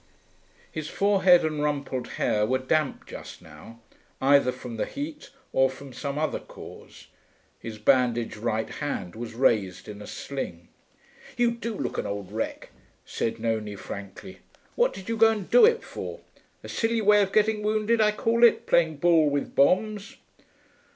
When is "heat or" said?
4.87-5.69